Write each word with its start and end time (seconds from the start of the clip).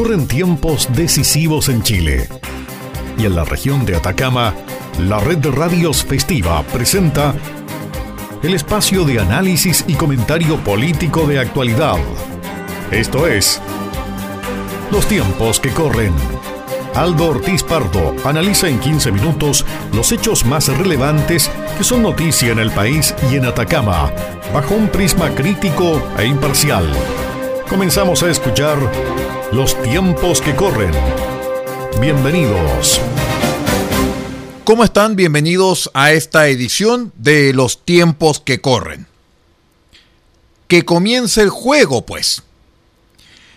Corren 0.00 0.26
tiempos 0.26 0.88
decisivos 0.96 1.68
en 1.68 1.82
Chile. 1.82 2.26
Y 3.18 3.26
en 3.26 3.36
la 3.36 3.44
región 3.44 3.84
de 3.84 3.96
Atacama, 3.96 4.54
la 4.98 5.20
red 5.20 5.36
de 5.36 5.50
radios 5.50 6.06
festiva 6.06 6.62
presenta 6.62 7.34
el 8.42 8.54
espacio 8.54 9.04
de 9.04 9.20
análisis 9.20 9.84
y 9.86 9.92
comentario 9.96 10.56
político 10.64 11.26
de 11.26 11.38
actualidad. 11.38 11.98
Esto 12.90 13.26
es 13.26 13.60
Los 14.90 15.04
tiempos 15.04 15.60
que 15.60 15.68
corren. 15.68 16.14
Aldo 16.94 17.32
Ortiz 17.32 17.62
Pardo 17.62 18.16
analiza 18.24 18.70
en 18.70 18.80
15 18.80 19.12
minutos 19.12 19.66
los 19.92 20.12
hechos 20.12 20.46
más 20.46 20.68
relevantes 20.78 21.50
que 21.76 21.84
son 21.84 22.04
noticia 22.04 22.52
en 22.52 22.58
el 22.58 22.70
país 22.70 23.14
y 23.30 23.34
en 23.34 23.44
Atacama, 23.44 24.10
bajo 24.54 24.74
un 24.74 24.88
prisma 24.88 25.28
crítico 25.34 26.02
e 26.16 26.24
imparcial. 26.24 26.86
Comenzamos 27.70 28.24
a 28.24 28.30
escuchar 28.30 28.78
Los 29.52 29.80
tiempos 29.80 30.40
que 30.40 30.56
corren. 30.56 30.90
Bienvenidos. 32.00 33.00
¿Cómo 34.64 34.82
están? 34.82 35.14
Bienvenidos 35.14 35.88
a 35.94 36.10
esta 36.10 36.48
edición 36.48 37.12
de 37.16 37.52
Los 37.52 37.84
tiempos 37.84 38.40
que 38.40 38.60
corren. 38.60 39.06
Que 40.66 40.84
comience 40.84 41.42
el 41.42 41.50
juego, 41.50 42.04
pues. 42.04 42.42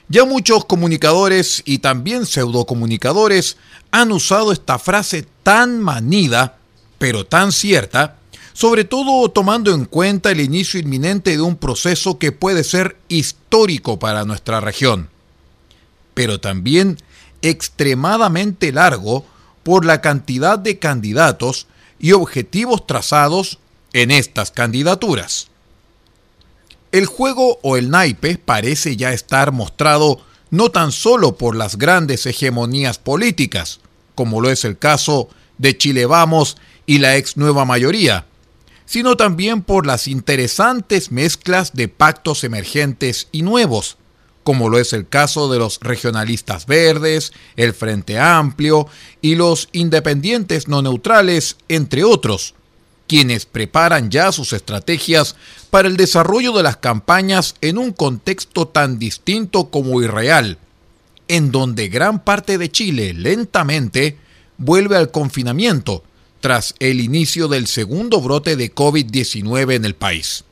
Ya 0.10 0.26
muchos 0.26 0.66
comunicadores 0.66 1.64
y 1.66 1.80
también 1.80 2.28
pseudocomunicadores 2.28 3.58
han 3.90 4.12
usado 4.12 4.52
esta 4.52 4.78
frase 4.78 5.26
tan 5.42 5.82
manida, 5.82 6.60
pero 7.00 7.26
tan 7.26 7.52
cierta, 7.52 8.18
sobre 8.54 8.86
todo 8.86 9.30
tomando 9.30 9.74
en 9.74 9.86
cuenta 9.86 10.32
el 10.32 10.40
inicio 10.40 10.80
inminente 10.80 11.32
de 11.32 11.42
un 11.42 11.58
proceso 11.58 12.20
que 12.20 12.32
puede 12.32 12.64
ser 12.64 12.98
histórico 13.08 14.00
para 14.00 14.26
nuestra 14.26 14.62
región, 14.62 15.10
pero 16.14 16.40
también 16.40 16.98
extremadamente 17.42 18.72
largo 18.72 19.26
por 19.64 19.86
la 19.86 20.02
cantidad 20.02 20.60
de 20.60 20.80
candidatos 20.80 21.68
y 22.00 22.12
objetivos 22.12 22.86
trazados 22.86 23.60
en 23.94 24.12
estas 24.12 24.52
candidaturas. 24.52 25.48
El 26.92 27.08
juego 27.08 27.60
o 27.64 27.76
el 27.76 27.90
naipe 27.90 28.38
parece 28.38 28.96
ya 28.96 29.14
estar 29.14 29.52
mostrado 29.52 30.22
no 30.52 30.70
tan 30.70 30.92
solo 30.92 31.38
por 31.38 31.56
las 31.56 31.78
grandes 31.78 32.28
hegemonías 32.28 33.00
políticas, 33.00 33.80
como 34.14 34.42
lo 34.42 34.52
es 34.52 34.64
el 34.66 34.78
caso 34.78 35.30
de 35.58 35.76
Chile 35.76 36.06
Vamos 36.06 36.58
y 36.86 37.00
la 37.00 37.18
ex 37.18 37.38
nueva 37.38 37.66
mayoría, 37.66 38.28
sino 38.86 39.18
también 39.18 39.62
por 39.62 39.86
las 39.86 40.08
interesantes 40.08 41.12
mezclas 41.12 41.74
de 41.74 41.88
pactos 41.88 42.44
emergentes 42.44 43.28
y 43.32 43.42
nuevos, 43.42 43.98
como 44.44 44.70
lo 44.70 44.78
es 44.78 44.94
el 44.94 45.08
caso 45.08 45.52
de 45.52 45.60
los 45.60 45.80
regionalistas 45.82 46.66
verdes, 46.66 47.32
el 47.56 47.74
Frente 47.74 48.20
Amplio 48.20 48.88
y 49.22 49.36
los 49.36 49.70
independientes 49.72 50.68
no 50.68 50.82
neutrales, 50.82 51.58
entre 51.70 52.04
otros, 52.04 52.56
quienes 53.08 53.46
preparan 53.46 54.10
ya 54.10 54.32
sus 54.32 54.54
estrategias 54.54 55.36
para 55.70 55.88
el 55.88 55.98
desarrollo 55.98 56.52
de 56.54 56.64
las 56.64 56.78
campañas 56.78 57.56
en 57.62 57.78
un 57.78 57.92
contexto 57.92 58.68
tan 58.68 59.00
distinto 59.00 59.70
como 59.70 60.02
irreal, 60.02 60.58
en 61.28 61.52
donde 61.52 61.88
gran 61.88 62.24
parte 62.24 62.58
de 62.58 62.72
Chile 62.72 63.14
lentamente 63.14 64.18
vuelve 64.58 64.98
al 64.98 65.12
confinamiento 65.12 66.04
tras 66.44 66.76
el 66.80 67.00
inicio 67.00 67.48
del 67.48 67.68
segundo 67.68 68.20
brote 68.20 68.58
de 68.58 68.76
COVID-19 68.76 69.76
en 69.76 69.86
el 69.86 69.96
país. 69.96 70.44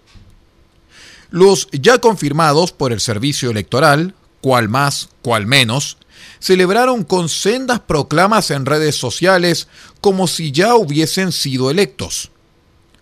Los 1.31 1.67
ya 1.73 1.97
confirmados 1.97 2.71
por 2.71 2.93
el 2.93 3.01
servicio 3.01 3.51
electoral, 3.51 4.15
cual 4.39 4.69
más, 4.69 5.09
cual 5.21 5.47
menos, 5.47 5.97
celebraron 6.39 7.03
con 7.03 7.27
sendas 7.27 7.81
proclamas 7.81 8.51
en 8.51 8.65
redes 8.65 8.95
sociales 8.95 9.67
como 9.99 10.27
si 10.27 10.53
ya 10.53 10.75
hubiesen 10.75 11.33
sido 11.33 11.69
electos 11.69 12.31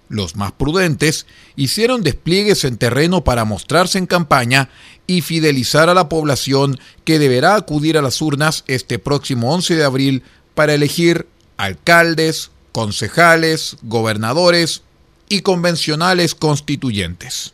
los 0.10 0.36
más 0.36 0.52
prudentes, 0.52 1.28
hicieron 1.56 2.02
despliegues 2.02 2.64
en 2.64 2.78
terreno 2.78 3.24
para 3.24 3.46
mostrarse 3.46 4.00
en 4.00 4.08
campaña 4.08 4.70
y 5.06 5.22
fidelizar 5.22 5.88
a 5.88 5.94
la 5.94 6.10
población 6.10 6.80
que 7.06 7.20
deberá 7.20 7.54
acudir 7.54 7.96
a 7.96 8.02
las 8.02 8.20
urnas 8.20 8.64
este 8.66 8.98
próximo 8.98 9.54
11 9.54 9.76
de 9.76 9.84
abril 9.84 10.24
para 10.56 10.74
elegir 10.74 11.28
alcaldes, 11.58 12.50
concejales, 12.72 13.78
gobernadores 13.82 14.84
y 15.28 15.42
convencionales 15.42 16.36
constituyentes. 16.36 17.54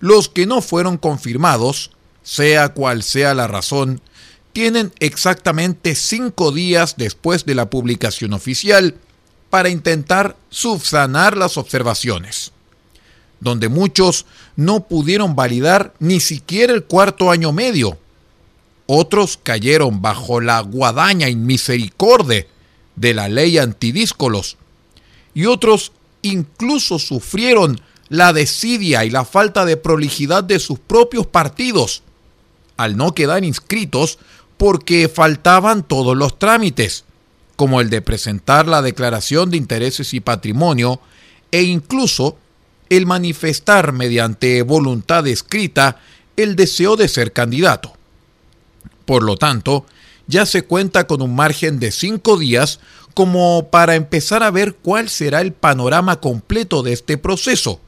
Los 0.00 0.28
que 0.28 0.46
no 0.46 0.62
fueron 0.62 0.98
confirmados, 0.98 1.92
sea 2.22 2.70
cual 2.70 3.02
sea 3.02 3.34
la 3.34 3.46
razón, 3.46 4.00
tienen 4.52 4.92
exactamente 4.98 5.94
cinco 5.94 6.52
días 6.52 6.96
después 6.96 7.46
de 7.46 7.54
la 7.54 7.70
publicación 7.70 8.32
oficial 8.32 8.96
para 9.50 9.68
intentar 9.68 10.36
subsanar 10.50 11.36
las 11.36 11.56
observaciones, 11.56 12.52
donde 13.40 13.68
muchos 13.68 14.26
no 14.56 14.88
pudieron 14.88 15.34
validar 15.34 15.94
ni 15.98 16.20
siquiera 16.20 16.72
el 16.72 16.84
cuarto 16.84 17.30
año 17.30 17.52
medio. 17.52 17.98
Otros 18.86 19.38
cayeron 19.42 20.02
bajo 20.02 20.40
la 20.40 20.60
guadaña 20.60 21.28
inmisericordia 21.28 22.46
de 22.96 23.14
la 23.14 23.28
ley 23.28 23.58
antidíscolos 23.58 24.56
y 25.34 25.46
otros 25.46 25.92
incluso 26.22 26.98
sufrieron 26.98 27.80
la 28.08 28.32
desidia 28.32 29.04
y 29.04 29.10
la 29.10 29.24
falta 29.24 29.64
de 29.64 29.76
prolijidad 29.76 30.44
de 30.44 30.58
sus 30.58 30.78
propios 30.78 31.26
partidos 31.26 32.02
al 32.76 32.96
no 32.96 33.14
quedar 33.14 33.44
inscritos 33.44 34.18
porque 34.56 35.08
faltaban 35.08 35.82
todos 35.82 36.16
los 36.16 36.38
trámites 36.38 37.04
como 37.56 37.80
el 37.80 37.90
de 37.90 38.02
presentar 38.02 38.66
la 38.66 38.82
declaración 38.82 39.50
de 39.50 39.56
intereses 39.56 40.14
y 40.14 40.20
patrimonio 40.20 41.00
e 41.50 41.62
incluso 41.62 42.36
el 42.88 43.06
manifestar 43.06 43.92
mediante 43.92 44.62
voluntad 44.62 45.26
escrita 45.26 46.00
el 46.36 46.56
deseo 46.56 46.96
de 46.96 47.08
ser 47.08 47.32
candidato. 47.32 47.92
Por 49.04 49.22
lo 49.22 49.36
tanto, 49.36 49.86
ya 50.26 50.46
se 50.46 50.62
cuenta 50.62 51.06
con 51.06 51.22
un 51.22 51.34
margen 51.34 51.78
de 51.78 51.90
cinco 51.90 52.38
días 52.38 52.80
como 53.14 53.68
para 53.70 53.94
empezar 53.94 54.42
a 54.42 54.50
ver 54.50 54.74
cuál 54.74 55.08
será 55.08 55.40
el 55.40 55.52
panorama 55.52 56.20
completo 56.20 56.82
de 56.82 56.92
este 56.92 57.18
proceso, 57.18 57.80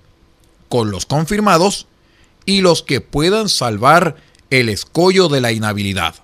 con 0.68 0.90
los 0.90 1.06
confirmados 1.06 1.86
y 2.44 2.60
los 2.60 2.82
que 2.82 3.00
puedan 3.00 3.48
salvar 3.48 4.16
el 4.50 4.68
escollo 4.68 5.28
de 5.28 5.40
la 5.40 5.52
inhabilidad. 5.52 6.16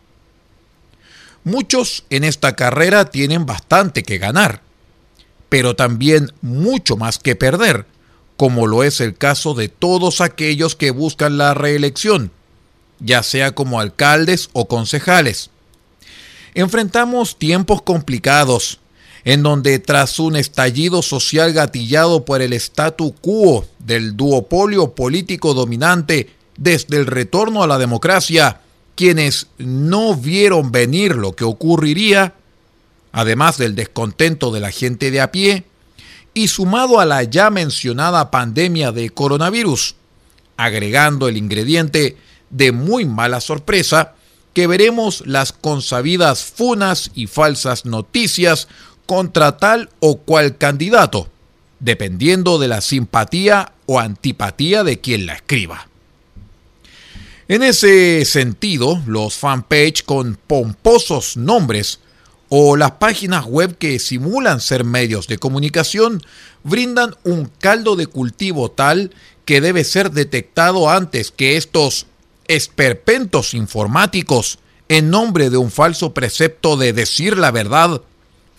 Muchos 1.45 2.05
en 2.11 2.25
esta 2.25 2.55
carrera 2.55 3.07
tienen 3.07 3.47
bastante 3.47 4.03
que 4.03 4.19
ganar, 4.19 4.61
pero 5.49 5.75
también 5.75 6.33
mucho 6.43 6.97
más 6.97 7.19
que 7.19 7.35
perder, 7.35 7.87
como 8.37 8.67
lo 8.67 8.85
es 8.85 9.01
el 9.01 9.17
caso 9.17 9.55
de 9.55 9.69
todos 9.69 10.21
aquellos 10.21 10.77
que 10.77 10.91
buscan 10.91 11.39
la 11.39 11.55
reelección, 11.55 12.31
ya 12.99 13.23
sea 13.23 13.55
como 13.55 13.81
alcaldes 13.81 14.51
o 14.53 14.69
concejales. 14.69 15.51
Enfrentamos 16.55 17.39
tiempos 17.39 17.83
complicados, 17.83 18.81
en 19.25 19.43
donde 19.43 19.79
tras 19.79 20.19
un 20.19 20.37
estallido 20.37 21.03
social 21.03 21.53
gatillado 21.53 22.25
por 22.25 22.43
el 22.43 22.53
statu 22.55 23.15
quo 23.21 23.67
del 23.79 24.17
duopolio 24.17 24.95
político 24.95 25.55
dominante 25.55 26.31
desde 26.57 26.97
el 26.97 27.07
retorno 27.07 27.63
a 27.63 27.67
la 27.67 27.79
democracia, 27.79 28.61
quienes 28.95 29.47
no 29.59 30.15
vieron 30.15 30.73
venir 30.73 31.15
lo 31.17 31.33
que 31.35 31.45
ocurriría, 31.45 32.35
además 33.13 33.59
del 33.59 33.75
descontento 33.75 34.51
de 34.51 34.61
la 34.61 34.71
gente 34.71 35.11
de 35.11 35.21
a 35.21 35.33
pie, 35.33 35.65
y 36.35 36.49
sumado 36.49 37.01
a 37.01 37.07
la 37.07 37.23
ya 37.23 37.51
mencionada 37.51 38.31
pandemia 38.31 38.93
de 38.93 39.11
coronavirus, 39.11 39.97
agregando 40.57 41.29
el 41.29 41.37
ingrediente 41.37 42.17
de 42.51 42.73
muy 42.73 43.05
mala 43.05 43.41
sorpresa, 43.41 44.15
que 44.53 44.67
veremos 44.67 45.23
las 45.27 45.53
consabidas 45.53 46.45
funas 46.45 47.11
y 47.15 47.27
falsas 47.27 47.85
noticias 47.85 48.69
contra 49.07 49.57
tal 49.57 49.91
o 50.01 50.19
cual 50.19 50.57
candidato, 50.59 51.29
dependiendo 51.79 52.59
de 52.59 52.69
la 52.69 52.81
simpatía 52.81 53.73
o 53.87 53.99
antipatía 53.99 54.85
de 54.85 55.01
quien 55.01 55.27
la 55.27 55.35
escriba. 55.35 55.89
En 57.49 57.65
ese 57.65 58.25
sentido, 58.25 59.03
los 59.07 59.35
fanpage 59.35 60.05
con 60.05 60.39
pomposos 60.47 61.37
nombres 61.37 61.99
o 62.49 62.77
las 62.77 62.93
páginas 62.93 63.45
web 63.45 63.77
que 63.77 63.99
simulan 63.99 64.61
ser 64.61 64.85
medios 64.85 65.27
de 65.27 65.39
comunicación 65.39 66.23
brindan 66.63 67.17
un 67.25 67.51
caldo 67.59 67.97
de 67.97 68.07
cultivo 68.07 68.71
tal 68.71 69.13
que 69.45 69.61
debe 69.61 69.83
ser 69.83 70.13
detectado 70.13 70.91
antes 70.91 71.33
que 71.33 71.57
estos 71.57 72.07
esperpentos 72.51 73.55
informáticos, 73.55 74.59
en 74.89 75.09
nombre 75.09 75.51
de 75.51 75.57
un 75.57 75.71
falso 75.71 76.15
precepto 76.15 76.77
de 76.77 76.93
decir 76.93 77.39
la 77.39 77.53
verdad, 77.53 78.03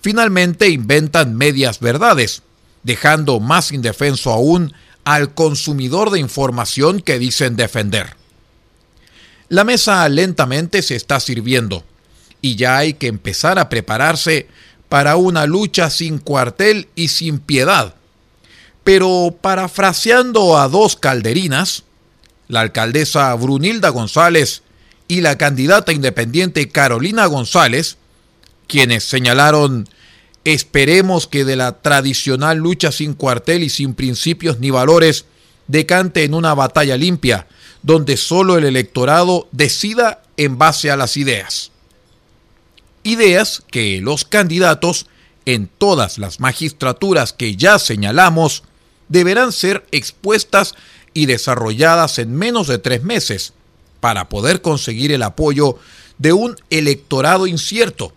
finalmente 0.02 0.70
inventan 0.70 1.36
medias 1.36 1.82
verdades, 1.82 2.42
dejando 2.84 3.42
más 3.42 3.74
indefenso 3.74 4.32
aún 4.32 4.74
al 5.04 5.34
consumidor 5.34 6.10
de 6.10 6.20
información 6.20 7.02
que 7.02 7.20
dicen 7.20 7.58
defender. 7.58 8.16
La 9.50 9.66
mesa 9.66 10.08
lentamente 10.08 10.84
se 10.84 10.96
está 10.96 11.20
sirviendo 11.20 11.84
y 12.40 12.56
ya 12.56 12.78
hay 12.78 12.94
que 12.94 13.08
empezar 13.08 13.60
a 13.60 13.68
prepararse 13.68 14.48
para 14.88 15.18
una 15.18 15.46
lucha 15.46 15.90
sin 15.90 16.18
cuartel 16.18 16.88
y 16.96 17.10
sin 17.10 17.40
piedad. 17.40 17.96
Pero 18.86 19.36
parafraseando 19.42 20.58
a 20.58 20.70
dos 20.70 20.96
calderinas, 20.96 21.84
la 22.51 22.59
alcaldesa 22.59 23.33
Brunilda 23.36 23.89
González 23.89 24.62
y 25.07 25.21
la 25.21 25.38
candidata 25.38 25.94
independiente 25.94 26.68
Carolina 26.68 27.25
González, 27.25 27.98
quienes 28.68 29.06
señalaron 29.06 29.88
esperemos 30.44 31.27
que 31.27 31.45
de 31.45 31.56
la 31.56 31.81
tradicional 31.81 32.57
lucha 32.57 32.92
sin 32.92 33.13
cuartel 33.13 33.63
y 33.63 33.69
sin 33.69 33.94
principios 33.94 34.59
ni 34.59 34.69
valores 34.69 35.25
decante 35.68 36.25
en 36.25 36.33
una 36.33 36.53
batalla 36.53 36.98
limpia, 36.98 37.48
donde 37.83 38.18
solo 38.18 38.57
el 38.57 38.65
electorado 38.65 39.48
decida 39.53 40.21
en 40.36 40.57
base 40.57 40.92
a 40.92 40.98
las 40.98 41.15
ideas. 41.15 41.71
Ideas 43.03 43.63
que 43.71 44.01
los 44.01 44.25
candidatos 44.25 45.07
en 45.45 45.68
todas 45.68 46.18
las 46.18 46.42
magistraturas 46.42 47.31
que 47.31 47.56
ya 47.56 47.80
señalamos 47.80 48.63
deberán 49.07 49.53
ser 49.53 49.86
expuestas 49.92 50.75
y 51.13 51.25
desarrolladas 51.25 52.19
en 52.19 52.36
menos 52.36 52.68
de 52.68 52.78
tres 52.78 53.04
meses 53.04 53.54
para 54.00 54.30
poder 54.30 54.62
conseguir 54.62 55.12
el 55.12 55.24
apoyo 55.24 55.78
de 56.18 56.34
un 56.34 56.56
electorado 56.69 57.48
incierto 57.48 58.13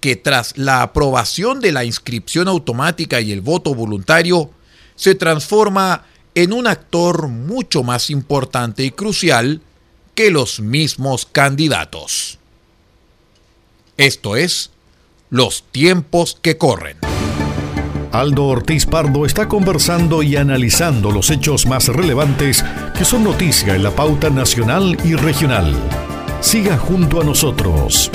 que 0.00 0.16
tras 0.16 0.56
la 0.56 0.82
aprobación 0.82 1.60
de 1.60 1.72
la 1.72 1.84
inscripción 1.84 2.48
automática 2.48 3.20
y 3.20 3.32
el 3.32 3.42
voto 3.42 3.74
voluntario 3.74 4.50
se 4.96 5.14
transforma 5.14 6.04
en 6.34 6.52
un 6.52 6.66
actor 6.66 7.28
mucho 7.28 7.82
más 7.82 8.10
importante 8.10 8.84
y 8.84 8.90
crucial 8.90 9.60
que 10.14 10.30
los 10.30 10.60
mismos 10.60 11.26
candidatos. 11.26 12.38
Esto 13.96 14.36
es, 14.36 14.70
los 15.28 15.64
tiempos 15.70 16.36
que 16.40 16.56
corren. 16.56 17.09
Aldo 18.12 18.46
Ortiz 18.46 18.86
Pardo 18.86 19.24
está 19.24 19.46
conversando 19.46 20.24
y 20.24 20.34
analizando 20.34 21.12
los 21.12 21.30
hechos 21.30 21.66
más 21.66 21.86
relevantes 21.86 22.64
que 22.98 23.04
son 23.04 23.22
noticia 23.22 23.76
en 23.76 23.84
la 23.84 23.92
pauta 23.92 24.30
nacional 24.30 24.98
y 25.04 25.14
regional. 25.14 25.76
Siga 26.40 26.76
junto 26.76 27.20
a 27.20 27.24
nosotros. 27.24 28.10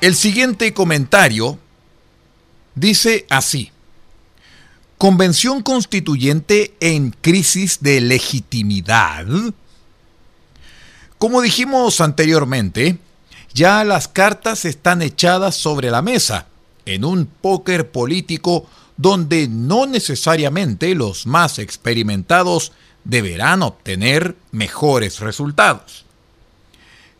El 0.00 0.14
siguiente 0.14 0.72
comentario 0.72 1.58
dice 2.74 3.26
así. 3.28 3.70
Convención 4.96 5.60
Constituyente 5.60 6.74
en 6.80 7.10
crisis 7.10 7.82
de 7.82 8.00
legitimidad. 8.00 9.26
Como 11.18 11.42
dijimos 11.42 12.00
anteriormente, 12.00 12.96
ya 13.52 13.84
las 13.84 14.08
cartas 14.08 14.64
están 14.64 15.02
echadas 15.02 15.56
sobre 15.56 15.90
la 15.90 16.00
mesa 16.00 16.46
en 16.86 17.04
un 17.04 17.26
póker 17.26 17.90
político 17.90 18.66
donde 18.96 19.48
no 19.48 19.86
necesariamente 19.86 20.94
los 20.94 21.26
más 21.26 21.58
experimentados 21.58 22.72
deberán 23.04 23.62
obtener 23.62 24.36
mejores 24.52 25.20
resultados. 25.20 26.04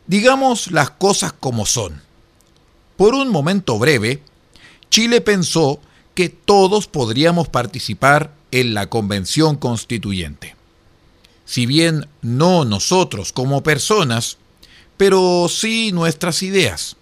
Digamos 0.07 0.71
las 0.71 0.91
cosas 0.91 1.33
como 1.33 1.65
son. 1.65 2.01
Por 2.97 3.13
un 3.13 3.29
momento 3.29 3.77
breve, 3.77 4.21
Chile 4.89 5.21
pensó 5.21 5.79
que 6.13 6.29
todos 6.29 6.87
podríamos 6.87 7.49
participar 7.49 8.33
en 8.51 8.73
la 8.73 8.89
Convención 8.89 9.57
Constituyente. 9.57 10.55
Si 11.43 11.65
bien 11.65 12.07
no 12.21 12.65
nosotros 12.65 13.33
como 13.33 13.63
personas, 13.63 14.37
pero 14.97 15.47
sí 15.49 15.91
nuestras 15.91 16.41
ideas. 16.41 16.95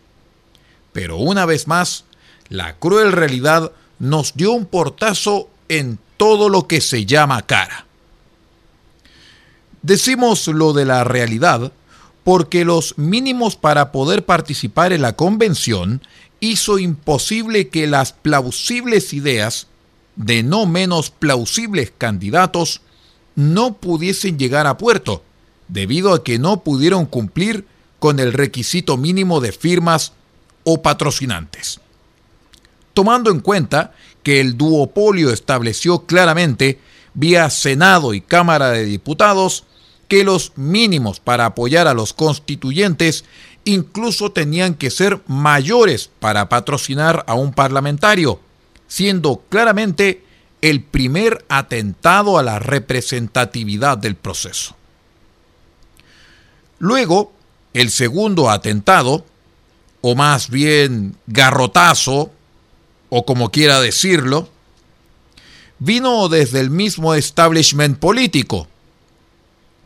Pero 0.91 1.17
una 1.17 1.45
vez 1.45 1.67
más, 1.67 2.05
la 2.49 2.75
cruel 2.77 3.11
realidad 3.11 3.71
nos 3.99 4.33
dio 4.35 4.51
un 4.51 4.65
portazo 4.65 5.49
en 5.69 5.99
todo 6.17 6.49
lo 6.49 6.67
que 6.67 6.81
se 6.81 7.05
llama 7.05 7.45
cara. 7.45 7.85
Decimos 9.81 10.47
lo 10.47 10.73
de 10.73 10.85
la 10.85 11.03
realidad 11.03 11.71
porque 12.23 12.63
los 12.63 12.97
mínimos 12.97 13.55
para 13.55 13.91
poder 13.91 14.25
participar 14.25 14.93
en 14.93 15.01
la 15.01 15.15
convención 15.15 16.01
hizo 16.39 16.79
imposible 16.79 17.69
que 17.69 17.87
las 17.87 18.13
plausibles 18.13 19.13
ideas 19.13 19.67
de 20.15 20.43
no 20.43 20.65
menos 20.65 21.09
plausibles 21.09 21.91
candidatos 21.97 22.81
no 23.35 23.73
pudiesen 23.73 24.37
llegar 24.37 24.67
a 24.67 24.77
puerto, 24.77 25.23
debido 25.67 26.13
a 26.13 26.23
que 26.23 26.39
no 26.39 26.63
pudieron 26.63 27.05
cumplir 27.05 27.65
con 27.99 28.19
el 28.19 28.33
requisito 28.33 28.97
mínimo 28.97 29.41
de 29.41 29.51
firmas 29.51 30.13
o 30.63 30.81
patrocinantes. 30.81 31.79
Tomando 32.93 33.31
en 33.31 33.39
cuenta 33.39 33.93
que 34.21 34.39
el 34.39 34.57
duopolio 34.57 35.31
estableció 35.31 36.05
claramente, 36.05 36.79
vía 37.13 37.49
Senado 37.49 38.13
y 38.13 38.21
Cámara 38.21 38.71
de 38.71 38.85
Diputados, 38.85 39.65
que 40.07 40.23
los 40.23 40.53
mínimos 40.55 41.19
para 41.19 41.45
apoyar 41.45 41.87
a 41.87 41.93
los 41.93 42.13
constituyentes 42.13 43.25
incluso 43.65 44.31
tenían 44.31 44.75
que 44.75 44.89
ser 44.89 45.21
mayores 45.27 46.09
para 46.19 46.49
patrocinar 46.49 47.23
a 47.27 47.33
un 47.33 47.53
parlamentario, 47.53 48.39
siendo 48.87 49.43
claramente 49.49 50.23
el 50.61 50.83
primer 50.83 51.45
atentado 51.49 52.37
a 52.37 52.43
la 52.43 52.59
representatividad 52.59 53.97
del 53.97 54.15
proceso. 54.15 54.75
Luego, 56.79 57.33
el 57.73 57.89
segundo 57.89 58.49
atentado, 58.49 59.25
o 60.01 60.15
más 60.15 60.49
bien 60.49 61.15
garrotazo, 61.27 62.31
o 63.15 63.27
como 63.27 63.51
quiera 63.51 63.79
decirlo, 63.79 64.49
vino 65.77 66.29
desde 66.29 66.59
el 66.59 66.71
mismo 66.71 67.13
establishment 67.13 67.99
político, 67.99 68.67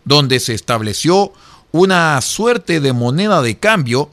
donde 0.06 0.40
se 0.40 0.54
estableció 0.54 1.34
una 1.74 2.22
suerte 2.22 2.80
de 2.80 2.94
moneda 2.94 3.42
de 3.42 3.58
cambio 3.58 4.10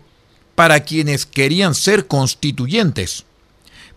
para 0.57 0.81
quienes 0.81 1.27
querían 1.27 1.77
ser 1.77 2.09
constituyentes, 2.09 3.25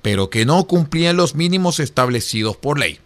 pero 0.04 0.30
que 0.30 0.46
no 0.46 0.68
cumplían 0.68 1.18
los 1.18 1.34
mínimos 1.34 1.80
establecidos 1.80 2.56
por 2.56 2.78
ley. 2.78 3.00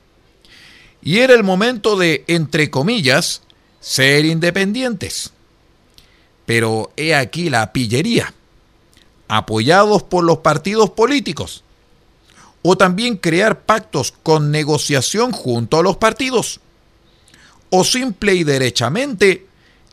Y 1.01 1.19
era 1.19 1.33
el 1.33 1.45
momento 1.45 1.95
de, 1.95 2.25
entre 2.27 2.69
comillas, 2.69 3.41
ser 3.79 4.25
independientes. 4.25 5.31
Pero 6.45 6.91
he 6.97 7.15
aquí 7.15 7.49
la 7.49 7.71
pillería, 7.71 8.33
apoyados 9.29 10.03
por 10.03 10.25
los 10.25 10.39
partidos 10.39 10.89
políticos, 10.89 11.63
o 12.61 12.77
también 12.77 13.17
crear 13.17 13.61
pactos 13.61 14.13
con 14.23 14.51
negociación 14.51 15.31
junto 15.31 15.77
a 15.77 15.83
los 15.83 15.97
partidos, 15.97 16.59
o 17.69 17.83
simple 17.83 18.35
y 18.35 18.43
derechamente 18.43 19.47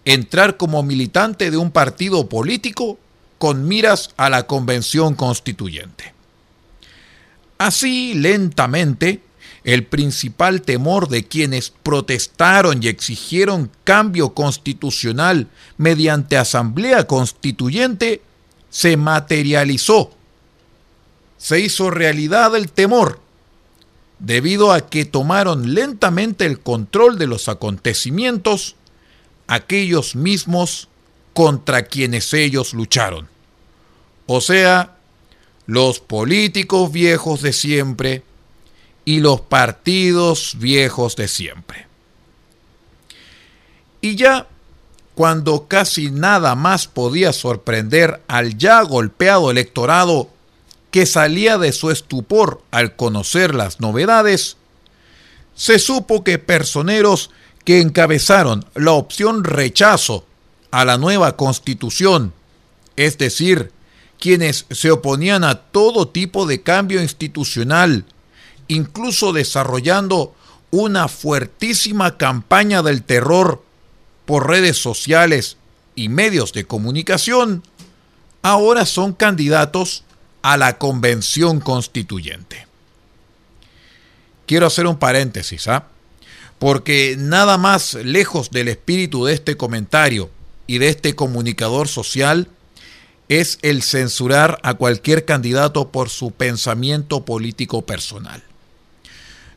entrar 0.05 0.57
como 0.57 0.83
militante 0.83 1.51
de 1.51 1.57
un 1.57 1.71
partido 1.71 2.29
político 2.29 2.99
con 3.39 3.69
miras 3.69 4.11
a 4.17 4.31
la 4.31 4.47
convención 4.47 5.15
constituyente. 5.15 6.13
Así, 7.59 8.15
lentamente, 8.15 9.21
el 9.65 9.85
principal 9.85 10.63
temor 10.63 11.09
de 11.09 11.27
quienes 11.27 11.71
protestaron 11.71 12.83
y 12.83 12.89
exigieron 12.89 13.71
cambio 13.85 14.35
constitucional 14.35 15.49
mediante 15.77 16.37
asamblea 16.37 17.07
constituyente 17.07 18.23
se 18.71 18.97
materializó. 18.97 20.13
Se 21.39 21.61
hizo 21.61 21.91
realidad 21.91 22.55
el 22.57 22.71
temor, 22.71 23.21
debido 24.19 24.73
a 24.73 24.89
que 24.89 25.05
tomaron 25.05 25.75
lentamente 25.75 26.45
el 26.45 26.61
control 26.61 27.19
de 27.19 27.27
los 27.27 27.49
acontecimientos 27.49 28.77
aquellos 29.47 30.15
mismos 30.15 30.89
contra 31.33 31.85
quienes 31.85 32.35
ellos 32.35 32.75
lucharon. 32.75 33.29
O 34.27 34.41
sea, 34.41 34.97
los 35.67 36.01
políticos 36.01 36.93
viejos 36.93 37.43
de 37.43 37.53
siempre 37.53 38.23
y 39.05 39.21
los 39.21 39.41
partidos 39.41 40.57
viejos 40.59 41.17
de 41.17 41.29
siempre. 41.29 41.87
Y 44.01 44.17
ya 44.17 44.47
cuando 45.15 45.67
casi 45.67 46.11
nada 46.11 46.55
más 46.55 46.87
podía 46.87 47.33
sorprender 47.33 48.23
al 48.29 48.57
ya 48.57 48.83
golpeado 48.83 49.51
electorado 49.51 50.31
que 50.99 51.07
salía 51.07 51.59
de 51.59 51.71
su 51.71 51.93
estupor 51.93 52.61
al 52.73 52.97
conocer 52.97 53.55
las 53.55 53.79
novedades, 53.79 54.57
se 55.55 55.79
supo 55.79 56.25
que 56.25 56.41
personeros 56.41 57.31
que 57.65 57.81
encabezaron 57.81 58.65
la 58.75 58.91
opción 58.91 59.45
rechazo 59.45 60.27
a 60.73 60.85
la 60.85 60.99
nueva 60.99 61.37
constitución, 61.37 62.33
es 62.97 63.17
decir, 63.17 63.71
quienes 64.19 64.67
se 64.73 64.91
oponían 64.91 65.45
a 65.45 65.61
todo 65.61 66.09
tipo 66.09 66.47
de 66.47 66.63
cambio 66.63 67.01
institucional, 67.01 68.05
incluso 68.67 69.33
desarrollando 69.33 70.35
una 70.73 71.07
fuertísima 71.07 72.17
campaña 72.17 72.83
del 72.83 73.05
terror 73.05 73.63
por 74.27 74.49
redes 74.49 74.79
sociales 74.79 75.59
y 75.95 76.09
medios 76.09 76.53
de 76.53 76.65
comunicación, 76.65 77.63
ahora 78.43 78.85
son 78.85 79.13
candidatos 79.13 80.03
a 80.49 80.57
la 80.57 80.79
convención 80.79 81.61
constituyente. 81.61 82.67
Quiero 84.47 84.67
hacer 84.67 84.87
un 84.87 84.99
paréntesis, 84.99 85.69
¿ah? 85.69 85.89
porque 86.59 87.17
nada 87.19 87.59
más 87.59 87.93
lejos 87.93 88.51
del 88.51 88.69
espíritu 88.69 89.27
de 89.27 89.35
este 89.35 89.59
comentario 89.59 90.31
y 90.67 90.79
de 90.79 90.89
este 90.89 91.15
comunicador 91.15 91.87
social 91.87 92.49
es 93.29 93.59
el 93.61 93.83
censurar 93.83 94.59
a 94.63 94.73
cualquier 94.73 95.27
candidato 95.27 95.91
por 95.91 96.09
su 96.09 96.31
pensamiento 96.31 97.27
político 97.27 97.85
personal. 97.85 98.43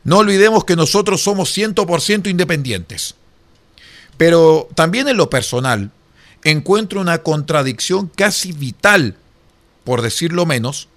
No 0.04 0.18
olvidemos 0.18 0.66
que 0.66 0.76
nosotros 0.76 1.22
somos 1.22 1.56
100% 1.56 2.28
independientes. 2.28 3.14
Pero 4.18 4.68
también 4.74 5.08
en 5.08 5.16
lo 5.16 5.30
personal 5.30 5.90
encuentro 6.44 7.00
una 7.00 7.22
contradicción 7.22 8.08
casi 8.14 8.52
vital, 8.52 9.16
por 9.84 10.02
decirlo 10.02 10.46
menos, 10.46 10.88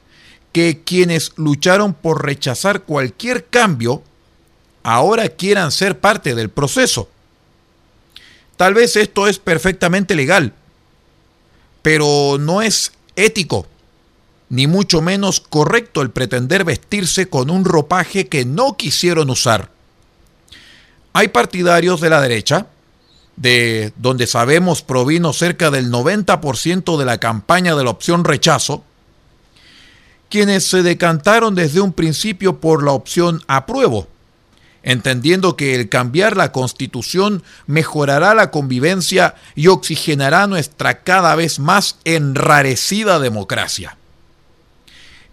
que 0.52 0.84
quienes 0.84 1.34
lucharon 1.36 1.94
por 1.94 2.26
rechazar 2.26 2.84
cualquier 2.84 3.46
cambio 3.46 4.04
ahora 4.84 5.30
quieran 5.30 5.72
ser 5.72 6.00
parte 6.00 6.36
del 6.36 6.50
proceso. 6.50 7.10
Tal 8.56 8.74
vez 8.74 8.96
esto 8.96 9.28
es 9.28 9.40
perfectamente 9.40 10.16
legal, 10.16 10.54
pero 11.82 12.38
no 12.40 12.62
es 12.62 12.94
ético, 13.16 13.68
ni 14.50 14.68
mucho 14.68 15.02
menos 15.02 15.42
correcto 15.42 16.02
el 16.02 16.12
pretender 16.12 16.64
vestirse 16.64 17.28
con 17.28 17.50
un 17.50 17.66
ropaje 17.66 18.28
que 18.28 18.46
no 18.46 18.78
quisieron 18.78 19.30
usar. 19.30 19.72
Hay 21.14 21.30
partidarios 21.30 22.00
de 22.00 22.10
la 22.10 22.22
derecha, 22.22 22.68
de 23.38 23.94
donde 23.98 24.28
sabemos 24.28 24.82
provino 24.82 25.34
cerca 25.34 25.72
del 25.72 25.92
90% 25.92 26.98
de 26.98 27.06
la 27.06 27.18
campaña 27.20 27.76
de 27.76 27.84
la 27.84 27.90
opción 27.90 28.24
rechazo, 28.24 28.84
quienes 30.30 30.66
se 30.66 30.84
decantaron 30.84 31.56
desde 31.56 31.82
un 31.82 31.94
principio 31.94 32.60
por 32.60 32.84
la 32.84 32.92
opción 32.92 33.42
apruebo 33.48 34.08
entendiendo 34.86 35.58
que 35.58 35.76
el 35.76 35.90
cambiar 35.90 36.38
la 36.38 36.52
constitución 36.52 37.44
mejorará 37.66 38.36
la 38.36 38.52
convivencia 38.52 39.34
y 39.56 39.68
oxigenará 39.68 40.46
nuestra 40.46 41.00
cada 41.00 41.36
vez 41.36 41.58
más 41.58 41.98
enrarecida 42.06 43.20
democracia. 43.20 43.98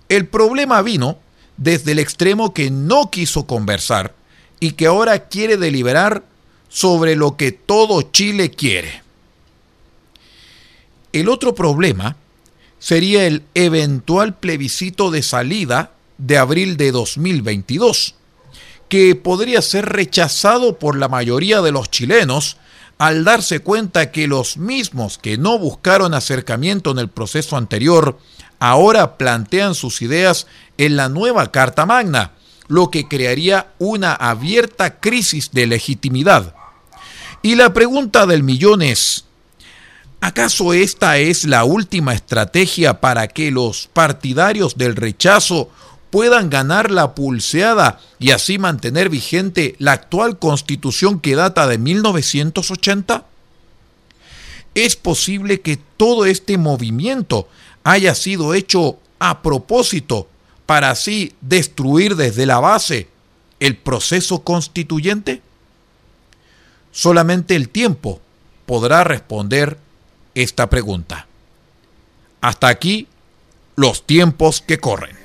El 0.09 0.27
problema 0.27 0.81
vino 0.81 1.19
desde 1.59 1.93
el 1.93 1.99
extremo 1.99 2.55
que 2.55 2.71
no 2.71 3.11
quiso 3.11 3.47
conversar 3.47 4.15
y 4.59 4.73
que 4.73 4.87
ahora 4.87 5.29
quiere 5.29 5.59
deliberar 5.59 6.25
sobre 6.73 7.17
lo 7.17 7.37
que 7.37 7.53
todo 7.53 8.01
Chile 8.01 8.51
quiere. 8.51 9.03
El 11.13 11.29
otro 11.29 11.55
problema 11.55 12.17
sería 12.79 13.27
el 13.27 13.43
eventual 13.55 14.39
plebiscito 14.39 15.11
de 15.11 15.23
salida 15.23 15.93
de 16.17 16.39
abril 16.39 16.79
de 16.79 16.91
2022 16.91 18.15
que 18.89 19.15
podría 19.15 19.63
ser 19.63 19.87
rechazado 19.87 20.79
por 20.79 20.97
la 20.97 21.09
mayoría 21.09 21.61
de 21.61 21.73
los 21.73 21.91
chilenos 21.91 22.57
al 22.99 23.25
darse 23.25 23.61
cuenta 23.61 24.11
que 24.11 24.27
los 24.27 24.57
mismos 24.57 25.19
que 25.19 25.37
no 25.37 25.59
buscaron 25.59 26.15
acercamiento 26.15 26.91
en 26.91 26.99
el 26.99 27.09
proceso 27.09 27.57
anterior 27.57 28.19
ahora 28.59 29.19
plantean 29.19 29.75
sus 29.75 30.03
ideas 30.03 30.47
en 30.79 30.97
la 30.97 31.09
nueva 31.09 31.51
Carta 31.53 31.85
Magna, 31.85 32.33
lo 32.69 32.91
que 32.91 33.09
crearía 33.09 33.73
una 33.79 34.15
abierta 34.15 35.01
crisis 35.01 35.53
de 35.53 35.67
legitimidad. 35.67 36.55
Y 37.43 37.57
la 37.57 37.75
pregunta 37.75 38.25
del 38.27 38.45
millón 38.45 38.83
es, 38.83 39.25
¿acaso 40.21 40.73
esta 40.73 41.19
es 41.19 41.45
la 41.45 41.65
última 41.65 42.15
estrategia 42.15 43.01
para 43.01 43.27
que 43.27 43.51
los 43.51 43.89
partidarios 43.93 44.77
del 44.77 44.95
rechazo 44.95 45.69
puedan 46.11 46.51
ganar 46.51 46.93
la 46.93 47.17
pulseada 47.17 47.99
y 48.21 48.31
así 48.31 48.59
mantener 48.59 49.09
vigente 49.09 49.75
la 49.79 49.91
actual 49.91 50.39
constitución 50.39 51.19
que 51.19 51.35
data 51.35 51.67
de 51.67 51.79
1980? 51.79 53.27
¿Es 54.77 54.95
posible 54.95 55.61
que 55.63 55.79
todo 55.97 56.27
este 56.27 56.59
movimiento 56.59 57.49
haya 57.83 58.15
sido 58.15 58.55
hecho 58.55 59.01
a 59.19 59.43
propósito 59.43 60.29
para 60.65 60.91
así 60.91 61.33
destruir 61.41 62.15
desde 62.15 62.47
la 62.47 62.61
base 62.61 63.09
el 63.59 63.77
proceso 63.77 64.45
constituyente? 64.45 65.43
Solamente 66.93 67.57
el 67.57 67.71
tiempo 67.71 68.21
podrá 68.67 69.03
responder 69.03 69.79
esta 70.35 70.69
pregunta. 70.69 71.27
Hasta 72.43 72.69
aquí 72.69 73.09
los 73.77 74.07
tiempos 74.07 74.61
que 74.61 74.79
corren. 74.79 75.17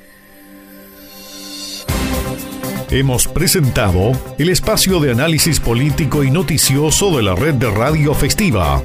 Hemos 2.89 3.27
presentado 3.27 4.13
el 4.37 4.47
espacio 4.47 5.01
de 5.01 5.11
análisis 5.11 5.59
político 5.59 6.23
y 6.23 6.31
noticioso 6.31 7.15
de 7.17 7.23
la 7.23 7.35
red 7.35 7.55
de 7.55 7.69
Radio 7.69 8.13
Festiva. 8.13 8.81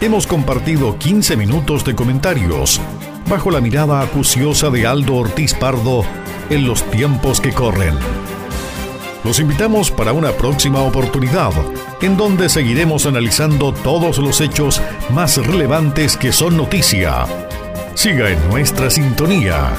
Hemos 0.00 0.28
compartido 0.28 0.96
15 0.98 1.36
minutos 1.36 1.84
de 1.84 1.96
comentarios 1.96 2.80
bajo 3.28 3.50
la 3.50 3.60
mirada 3.60 4.02
acuciosa 4.02 4.70
de 4.70 4.86
Aldo 4.86 5.16
Ortiz 5.16 5.54
Pardo 5.54 6.04
en 6.48 6.64
los 6.64 6.88
tiempos 6.90 7.40
que 7.40 7.52
corren. 7.52 7.94
Los 9.24 9.38
invitamos 9.38 9.90
para 9.90 10.12
una 10.12 10.32
próxima 10.32 10.80
oportunidad, 10.80 11.52
en 12.00 12.16
donde 12.16 12.48
seguiremos 12.48 13.04
analizando 13.04 13.72
todos 13.72 14.18
los 14.18 14.40
hechos 14.40 14.80
más 15.10 15.36
relevantes 15.46 16.16
que 16.16 16.32
son 16.32 16.56
noticia. 16.56 17.26
Siga 17.94 18.30
en 18.30 18.48
nuestra 18.48 18.88
sintonía 18.88 19.70